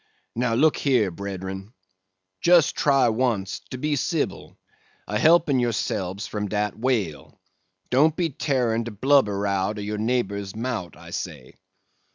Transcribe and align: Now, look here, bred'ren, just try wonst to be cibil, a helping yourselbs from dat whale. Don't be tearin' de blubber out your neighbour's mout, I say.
Now, 0.35 0.55
look 0.55 0.77
here, 0.77 1.11
bred'ren, 1.11 1.73
just 2.41 2.75
try 2.75 3.09
wonst 3.09 3.69
to 3.69 3.77
be 3.77 3.95
cibil, 3.95 4.57
a 5.07 5.19
helping 5.19 5.59
yourselbs 5.59 6.27
from 6.27 6.47
dat 6.49 6.75
whale. 6.75 7.39
Don't 7.91 8.15
be 8.15 8.31
tearin' 8.31 8.83
de 8.85 8.89
blubber 8.89 9.45
out 9.45 9.77
your 9.79 9.99
neighbour's 9.99 10.55
mout, 10.55 10.97
I 10.97 11.11
say. 11.11 11.53